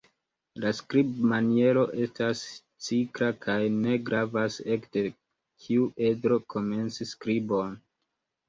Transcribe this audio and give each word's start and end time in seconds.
La 0.61 0.69
skribmaniero 0.77 1.83
estas 2.05 2.41
cikla 2.87 3.27
kaj 3.45 3.59
ne 3.75 3.99
gravas 4.09 4.57
ekde 4.77 5.05
kiu 5.67 5.87
edro 6.11 6.39
komenci 6.55 7.09
skribon. 7.15 7.79